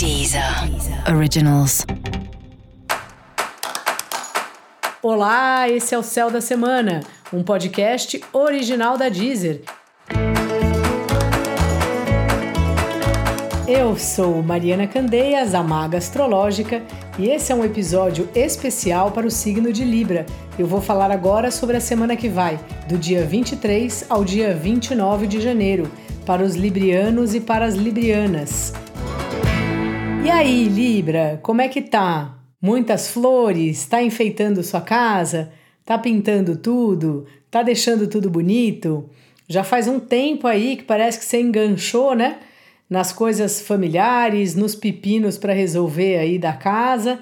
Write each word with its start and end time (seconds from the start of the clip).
Deezer 0.00 0.42
Originals. 1.14 1.84
Olá, 5.02 5.68
esse 5.68 5.94
é 5.94 5.98
o 5.98 6.02
Céu 6.02 6.30
da 6.30 6.40
Semana, 6.40 7.00
um 7.30 7.42
podcast 7.42 8.18
original 8.32 8.96
da 8.96 9.10
Deezer. 9.10 9.60
Eu 13.68 13.94
sou 13.98 14.42
Mariana 14.42 14.86
Candeias, 14.86 15.54
a 15.54 15.62
Maga 15.62 15.98
Astrológica, 15.98 16.82
e 17.18 17.28
esse 17.28 17.52
é 17.52 17.54
um 17.54 17.62
episódio 17.62 18.26
especial 18.34 19.10
para 19.10 19.26
o 19.26 19.30
signo 19.30 19.70
de 19.70 19.84
Libra. 19.84 20.24
Eu 20.58 20.66
vou 20.66 20.80
falar 20.80 21.10
agora 21.10 21.50
sobre 21.50 21.76
a 21.76 21.80
semana 21.80 22.16
que 22.16 22.30
vai, 22.30 22.58
do 22.88 22.96
dia 22.96 23.26
23 23.26 24.06
ao 24.08 24.24
dia 24.24 24.54
29 24.54 25.26
de 25.26 25.42
janeiro, 25.42 25.92
para 26.24 26.42
os 26.42 26.56
librianos 26.56 27.34
e 27.34 27.40
para 27.40 27.66
as 27.66 27.74
librianas. 27.74 28.72
E 30.22 30.30
aí, 30.30 30.64
Libra, 30.68 31.40
como 31.42 31.62
é 31.62 31.68
que 31.68 31.80
tá? 31.80 32.38
Muitas 32.60 33.10
flores? 33.10 33.86
Tá 33.86 34.02
enfeitando 34.02 34.62
sua 34.62 34.82
casa? 34.82 35.50
Tá 35.84 35.96
pintando 35.96 36.56
tudo? 36.56 37.26
Tá 37.50 37.62
deixando 37.62 38.06
tudo 38.06 38.28
bonito? 38.28 39.08
Já 39.48 39.64
faz 39.64 39.88
um 39.88 39.98
tempo 39.98 40.46
aí 40.46 40.76
que 40.76 40.84
parece 40.84 41.18
que 41.18 41.24
você 41.24 41.40
enganchou, 41.40 42.14
né? 42.14 42.38
Nas 42.88 43.12
coisas 43.12 43.62
familiares, 43.62 44.54
nos 44.54 44.74
pepinos 44.74 45.38
para 45.38 45.54
resolver 45.54 46.18
aí 46.18 46.38
da 46.38 46.52
casa 46.52 47.18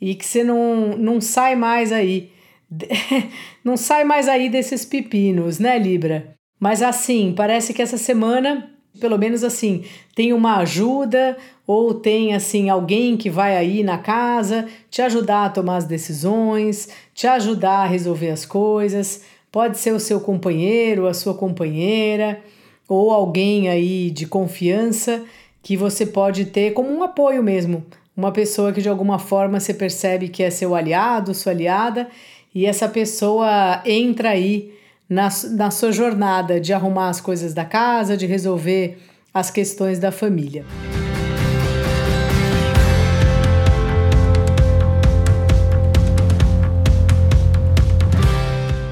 e 0.00 0.14
que 0.14 0.26
você 0.26 0.44
não, 0.44 0.96
não 0.96 1.20
sai 1.20 1.56
mais 1.56 1.90
aí. 1.90 2.30
não 3.64 3.76
sai 3.76 4.04
mais 4.04 4.28
aí 4.28 4.48
desses 4.50 4.84
pepinos, 4.84 5.58
né, 5.58 5.78
Libra? 5.78 6.34
Mas 6.60 6.82
assim, 6.82 7.32
parece 7.34 7.72
que 7.72 7.80
essa 7.80 7.98
semana 7.98 8.71
pelo 9.00 9.18
menos 9.18 9.42
assim, 9.42 9.84
tem 10.14 10.32
uma 10.32 10.58
ajuda 10.58 11.36
ou 11.66 11.94
tem 11.94 12.34
assim 12.34 12.68
alguém 12.68 13.16
que 13.16 13.30
vai 13.30 13.56
aí 13.56 13.82
na 13.82 13.98
casa 13.98 14.66
te 14.90 15.00
ajudar 15.02 15.46
a 15.46 15.50
tomar 15.50 15.76
as 15.76 15.84
decisões, 15.84 16.88
te 17.14 17.26
ajudar 17.26 17.84
a 17.84 17.86
resolver 17.86 18.30
as 18.30 18.44
coisas. 18.44 19.22
Pode 19.50 19.78
ser 19.78 19.92
o 19.92 20.00
seu 20.00 20.20
companheiro, 20.20 21.06
a 21.06 21.14
sua 21.14 21.34
companheira 21.34 22.40
ou 22.88 23.10
alguém 23.10 23.68
aí 23.68 24.10
de 24.10 24.26
confiança 24.26 25.22
que 25.62 25.76
você 25.76 26.04
pode 26.04 26.46
ter 26.46 26.72
como 26.72 26.90
um 26.90 27.02
apoio 27.02 27.42
mesmo, 27.42 27.84
uma 28.16 28.32
pessoa 28.32 28.72
que 28.72 28.82
de 28.82 28.88
alguma 28.88 29.18
forma 29.18 29.60
você 29.60 29.72
percebe 29.72 30.28
que 30.28 30.42
é 30.42 30.50
seu 30.50 30.74
aliado, 30.74 31.34
sua 31.34 31.52
aliada, 31.52 32.08
e 32.54 32.66
essa 32.66 32.88
pessoa 32.88 33.80
entra 33.86 34.30
aí 34.30 34.74
na, 35.12 35.28
na 35.50 35.70
sua 35.70 35.92
jornada 35.92 36.58
de 36.58 36.72
arrumar 36.72 37.10
as 37.10 37.20
coisas 37.20 37.52
da 37.52 37.66
casa, 37.66 38.16
de 38.16 38.26
resolver 38.26 38.98
as 39.32 39.50
questões 39.50 39.98
da 39.98 40.10
família. 40.10 40.64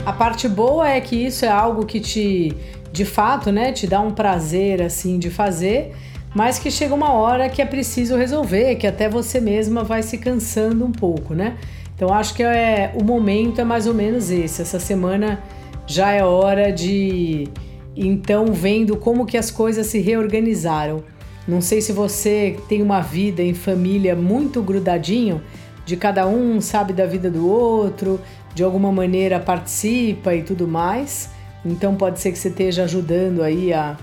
A 0.05 0.13
parte 0.13 0.47
boa 0.47 0.91
é 0.91 1.01
que 1.01 1.17
isso 1.17 1.47
é 1.47 1.49
algo 1.49 1.87
que 1.87 1.99
te, 1.99 2.55
de 2.93 3.05
fato, 3.07 3.51
né, 3.51 3.73
te 3.73 3.87
dá 3.87 4.01
um 4.03 4.11
prazer 4.11 4.83
assim 4.83 5.19
de 5.19 5.31
fazer, 5.31 5.95
mas 6.35 6.59
que 6.59 6.71
chega 6.71 6.95
uma 6.95 7.13
hora 7.15 7.49
que 7.49 7.63
é 7.63 7.65
preciso 7.65 8.15
resolver, 8.15 8.75
que 8.75 8.87
até 8.87 9.09
você 9.09 9.41
mesma 9.41 9.83
vai 9.83 10.03
se 10.03 10.19
cansando 10.19 10.85
um 10.85 10.93
pouco, 10.93 11.33
né? 11.33 11.57
Então 11.97 12.13
acho 12.13 12.35
que 12.35 12.43
é 12.43 12.93
o 12.95 13.03
momento 13.03 13.61
é 13.61 13.65
mais 13.65 13.87
ou 13.87 13.95
menos 13.95 14.31
esse. 14.31 14.63
Essa 14.63 14.79
semana 14.79 15.43
já 15.91 16.13
é 16.13 16.23
hora 16.25 16.73
de 16.73 17.49
então 17.97 18.53
vendo 18.53 18.97
como 18.97 19.27
que 19.27 19.37
as 19.37 19.51
coisas 19.51 19.89
se 19.89 19.99
reorganizaram. 19.99 21.03
Não 21.49 21.61
sei 21.61 21.81
se 21.81 21.93
você 21.93 22.57
tem 22.69 22.81
uma 22.81 23.01
vida 23.01 23.43
em 23.43 23.55
família 23.55 24.15
muito 24.15 24.63
grudadinho, 24.63 25.43
de 25.85 25.97
cada 25.97 26.29
um 26.29 26.61
sabe 26.61 26.93
da 26.93 27.07
vida 27.07 27.29
do 27.29 27.45
outro, 27.49 28.21
de 28.55 28.63
alguma 28.63 28.93
maneira 28.93 29.41
participa 29.41 30.33
e 30.33 30.45
tudo 30.45 30.69
mais. 30.69 31.31
Então 31.65 31.97
pode 31.97 32.21
ser 32.21 32.31
que 32.31 32.39
você 32.39 32.51
esteja 32.51 32.85
ajudando 32.85 33.43
aí 33.43 33.73
a 33.73 33.99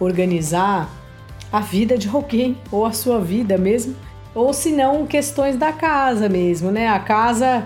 organizar 0.00 0.90
a 1.52 1.60
vida 1.60 1.96
de 1.96 2.08
alguém 2.08 2.56
ou 2.72 2.84
a 2.84 2.90
sua 2.90 3.20
vida 3.20 3.56
mesmo, 3.56 3.94
ou 4.34 4.52
se 4.52 4.72
não 4.72 5.06
questões 5.06 5.56
da 5.56 5.72
casa 5.72 6.28
mesmo, 6.28 6.72
né? 6.72 6.88
A 6.88 6.98
casa 6.98 7.64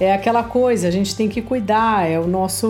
é 0.00 0.14
aquela 0.14 0.42
coisa, 0.42 0.88
a 0.88 0.90
gente 0.90 1.14
tem 1.14 1.28
que 1.28 1.42
cuidar, 1.42 2.10
é 2.10 2.18
o 2.18 2.26
nosso 2.26 2.66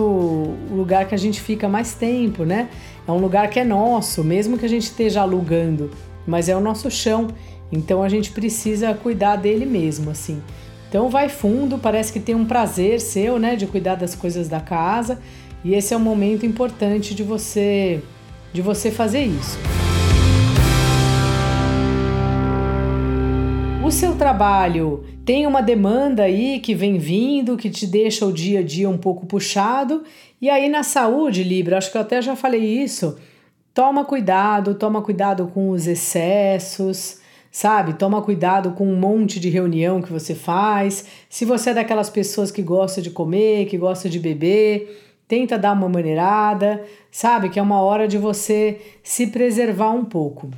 lugar 0.68 1.06
que 1.06 1.14
a 1.14 1.18
gente 1.18 1.41
fica 1.41 1.68
mais 1.68 1.94
tempo, 1.94 2.44
né? 2.44 2.68
É 3.06 3.12
um 3.12 3.18
lugar 3.18 3.48
que 3.48 3.60
é 3.60 3.64
nosso, 3.64 4.24
mesmo 4.24 4.58
que 4.58 4.66
a 4.66 4.68
gente 4.68 4.82
esteja 4.82 5.22
alugando, 5.22 5.92
mas 6.26 6.48
é 6.48 6.56
o 6.56 6.60
nosso 6.60 6.91
chão, 6.91 7.28
então 7.70 8.02
a 8.02 8.08
gente 8.08 8.32
precisa 8.32 8.92
cuidar 8.94 9.36
dele 9.36 9.64
mesmo, 9.64 10.10
assim. 10.10 10.42
Então 10.88 11.08
vai 11.08 11.28
fundo, 11.28 11.78
parece 11.78 12.12
que 12.12 12.18
tem 12.18 12.34
um 12.34 12.44
prazer 12.44 13.00
seu, 13.00 13.38
né, 13.38 13.54
de 13.54 13.64
cuidar 13.64 13.94
das 13.94 14.16
coisas 14.16 14.48
da 14.48 14.58
casa, 14.58 15.20
e 15.64 15.72
esse 15.72 15.94
é 15.94 15.97
um 15.97 16.00
momento 16.00 16.44
importante 16.44 17.14
de 17.14 17.22
você 17.22 18.02
de 18.52 18.60
você 18.60 18.91
fazer 18.91 19.22
isso. 19.22 19.79
O 23.91 23.93
seu 23.93 24.15
trabalho 24.15 25.05
tem 25.25 25.49
uma 25.49 25.61
demanda 25.61 26.23
aí 26.23 26.61
que 26.61 26.77
vem 26.77 26.97
vindo, 26.97 27.56
que 27.56 27.69
te 27.69 27.89
deixa 27.89 28.25
o 28.25 28.33
dia 28.33 28.61
a 28.61 28.62
dia 28.62 28.89
um 28.89 28.97
pouco 28.97 29.27
puxado, 29.27 30.05
e 30.41 30.49
aí 30.49 30.69
na 30.69 30.84
saúde, 30.84 31.43
Libra, 31.43 31.77
acho 31.77 31.91
que 31.91 31.97
eu 31.97 32.01
até 32.01 32.23
já 32.23 32.37
falei 32.37 32.62
isso, 32.62 33.19
toma 33.75 34.05
cuidado, 34.05 34.77
toma 34.77 35.03
cuidado 35.03 35.49
com 35.53 35.71
os 35.71 35.89
excessos, 35.89 37.19
sabe? 37.51 37.95
Toma 37.95 38.23
cuidado 38.23 38.71
com 38.75 38.87
um 38.87 38.95
monte 38.95 39.41
de 39.41 39.49
reunião 39.49 40.01
que 40.01 40.12
você 40.12 40.37
faz. 40.37 41.07
Se 41.28 41.45
você 41.45 41.71
é 41.71 41.75
daquelas 41.75 42.09
pessoas 42.09 42.53
que 42.53 42.62
gosta 42.62 43.03
de 43.03 43.11
comer, 43.11 43.67
que 43.67 43.77
gosta 43.77 44.09
de 44.09 44.21
beber, 44.21 45.17
tenta 45.27 45.59
dar 45.59 45.72
uma 45.72 45.89
maneirada, 45.89 46.81
sabe? 47.11 47.49
Que 47.49 47.59
é 47.59 47.62
uma 47.62 47.83
hora 47.83 48.07
de 48.07 48.19
você 48.19 48.81
se 49.03 49.27
preservar 49.27 49.91
um 49.91 50.05
pouco. 50.05 50.49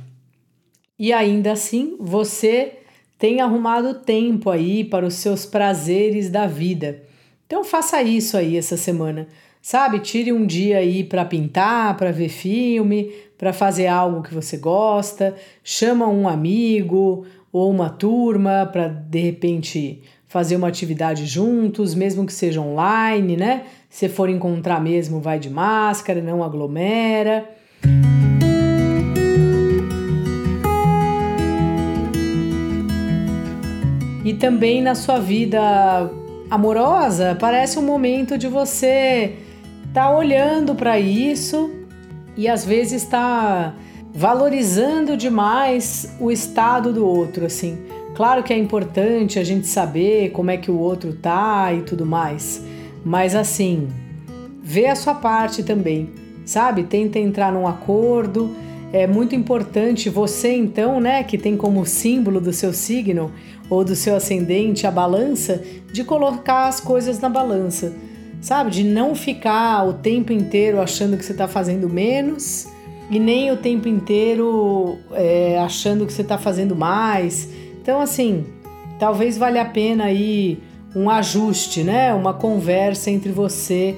E 0.99 1.11
ainda 1.11 1.53
assim, 1.53 1.97
você 1.99 2.82
tem 3.23 3.39
arrumado 3.39 3.93
tempo 3.93 4.49
aí 4.49 4.83
para 4.83 5.05
os 5.05 5.13
seus 5.13 5.45
prazeres 5.45 6.29
da 6.29 6.45
vida. 6.45 7.03
Então 7.47 7.63
faça 7.63 8.03
isso 8.03 8.35
aí 8.35 8.57
essa 8.57 8.75
semana. 8.75 9.29
Sabe, 9.61 9.99
tire 9.99 10.33
um 10.33 10.45
dia 10.45 10.79
aí 10.79 11.05
para 11.05 11.23
pintar, 11.23 11.95
para 11.95 12.11
ver 12.11 12.27
filme, 12.27 13.13
para 13.37 13.53
fazer 13.53 13.87
algo 13.87 14.23
que 14.23 14.33
você 14.33 14.57
gosta, 14.57 15.33
chama 15.63 16.05
um 16.05 16.27
amigo 16.27 17.25
ou 17.49 17.71
uma 17.71 17.89
turma 17.89 18.69
para 18.69 18.89
de 18.89 19.19
repente 19.21 20.01
fazer 20.27 20.57
uma 20.57 20.67
atividade 20.67 21.25
juntos, 21.25 21.95
mesmo 21.95 22.25
que 22.25 22.33
seja 22.33 22.59
online, 22.59 23.37
né? 23.37 23.63
Se 23.89 24.09
for 24.09 24.27
encontrar 24.27 24.81
mesmo, 24.81 25.21
vai 25.21 25.39
de 25.39 25.49
máscara, 25.49 26.21
não 26.21 26.43
aglomera. 26.43 27.49
E 34.33 34.35
também 34.35 34.81
na 34.81 34.95
sua 34.95 35.19
vida 35.19 36.09
amorosa, 36.49 37.37
parece 37.39 37.77
um 37.77 37.83
momento 37.83 38.35
de 38.35 38.47
você 38.47 39.35
estar 39.87 40.09
tá 40.09 40.17
olhando 40.17 40.73
para 40.73 40.99
isso 40.99 41.69
e 42.35 42.47
às 42.47 42.65
vezes 42.65 43.03
está 43.03 43.75
valorizando 44.11 45.15
demais 45.15 46.15
o 46.19 46.31
estado 46.31 46.91
do 46.91 47.05
outro, 47.05 47.45
assim. 47.45 47.77
Claro 48.15 48.41
que 48.41 48.51
é 48.51 48.57
importante 48.57 49.37
a 49.37 49.43
gente 49.43 49.67
saber 49.67 50.31
como 50.31 50.49
é 50.49 50.57
que 50.57 50.71
o 50.71 50.79
outro 50.79 51.13
tá 51.13 51.71
e 51.71 51.83
tudo 51.83 52.03
mais, 52.03 52.63
mas 53.05 53.35
assim, 53.35 53.87
vê 54.63 54.87
a 54.87 54.95
sua 54.95 55.13
parte 55.13 55.61
também, 55.61 56.09
sabe? 56.43 56.83
Tenta 56.83 57.19
entrar 57.19 57.51
num 57.51 57.67
acordo. 57.67 58.49
É 58.93 59.07
muito 59.07 59.35
importante 59.35 60.07
você 60.07 60.55
então, 60.55 60.99
né, 61.01 61.23
que 61.23 61.35
tem 61.35 61.57
como 61.57 61.83
símbolo 61.83 62.39
do 62.39 62.53
seu 62.53 62.71
signo 62.71 63.31
ou 63.67 63.83
do 63.83 63.95
seu 63.95 64.15
ascendente 64.15 64.85
a 64.85 64.91
balança, 64.91 65.63
de 65.91 66.03
colocar 66.03 66.67
as 66.67 66.79
coisas 66.79 67.19
na 67.19 67.27
balança, 67.27 67.91
sabe? 68.39 68.69
De 68.69 68.83
não 68.83 69.15
ficar 69.15 69.83
o 69.87 69.93
tempo 69.93 70.31
inteiro 70.31 70.79
achando 70.79 71.17
que 71.17 71.25
você 71.25 71.31
está 71.31 71.47
fazendo 71.47 71.89
menos 71.89 72.67
e 73.09 73.17
nem 73.17 73.49
o 73.49 73.57
tempo 73.57 73.87
inteiro 73.87 74.99
é, 75.13 75.57
achando 75.57 76.05
que 76.05 76.13
você 76.13 76.21
está 76.21 76.37
fazendo 76.37 76.75
mais. 76.75 77.49
Então, 77.81 77.99
assim, 77.99 78.45
talvez 78.99 79.39
valha 79.39 79.63
a 79.63 79.65
pena 79.65 80.03
aí 80.03 80.59
um 80.95 81.09
ajuste, 81.09 81.83
né? 81.83 82.13
Uma 82.13 82.35
conversa 82.35 83.09
entre 83.09 83.31
você 83.31 83.95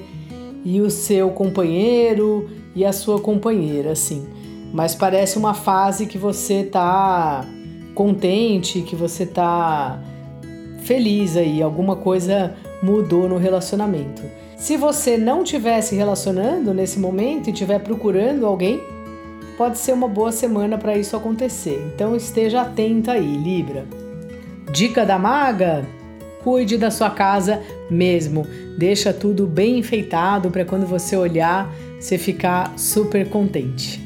e 0.64 0.80
o 0.80 0.88
seu 0.88 1.28
companheiro 1.32 2.48
e 2.74 2.82
a 2.82 2.94
sua 2.94 3.20
companheira, 3.20 3.92
assim. 3.92 4.26
Mas 4.72 4.94
parece 4.94 5.38
uma 5.38 5.54
fase 5.54 6.06
que 6.06 6.18
você 6.18 6.64
tá 6.64 7.44
contente, 7.94 8.82
que 8.82 8.94
você 8.94 9.24
tá 9.24 9.98
feliz 10.82 11.36
aí, 11.36 11.62
alguma 11.62 11.96
coisa 11.96 12.54
mudou 12.82 13.28
no 13.28 13.38
relacionamento. 13.38 14.22
Se 14.56 14.76
você 14.76 15.16
não 15.16 15.42
estiver 15.42 15.80
se 15.80 15.94
relacionando 15.96 16.72
nesse 16.72 16.98
momento 16.98 17.48
e 17.48 17.52
estiver 17.52 17.80
procurando 17.80 18.46
alguém, 18.46 18.80
pode 19.58 19.78
ser 19.78 19.92
uma 19.92 20.08
boa 20.08 20.30
semana 20.30 20.78
para 20.78 20.96
isso 20.96 21.16
acontecer. 21.16 21.82
Então 21.94 22.14
esteja 22.14 22.62
atenta 22.62 23.12
aí, 23.12 23.36
Libra. 23.36 23.86
Dica 24.72 25.04
da 25.04 25.18
maga: 25.18 25.84
cuide 26.44 26.78
da 26.78 26.90
sua 26.90 27.10
casa 27.10 27.60
mesmo. 27.90 28.46
Deixa 28.78 29.12
tudo 29.12 29.46
bem 29.46 29.78
enfeitado 29.78 30.50
para 30.50 30.64
quando 30.64 30.86
você 30.86 31.16
olhar, 31.16 31.70
você 31.98 32.16
ficar 32.16 32.78
super 32.78 33.28
contente. 33.28 34.05